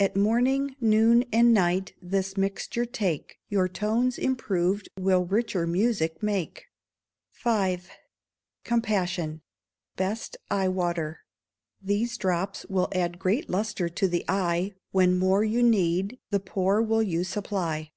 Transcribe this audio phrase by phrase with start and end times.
[0.04, 6.66] _At morning, noon, and night this mixture take, Your tones, improved, will richer music make.
[7.42, 7.78] v.
[8.62, 9.40] Compassion
[9.96, 11.20] Best Eye water.
[11.80, 16.82] These drops will add great lustre to the eye; When more you need, the poor
[16.82, 17.90] will you supply.